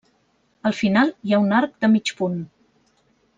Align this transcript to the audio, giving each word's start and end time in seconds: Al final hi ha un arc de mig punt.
Al 0.69 0.75
final 0.77 1.11
hi 1.29 1.35
ha 1.37 1.41
un 1.43 1.53
arc 1.59 1.75
de 1.85 1.91
mig 1.93 2.13
punt. 2.23 2.41